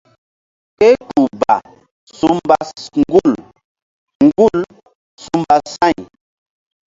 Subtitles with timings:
[0.77, 1.53] Kpehkpuh ba
[2.17, 2.57] su mba
[3.01, 3.31] ŋgul
[4.25, 4.59] ŋgul
[5.21, 5.95] su mba sa̧y.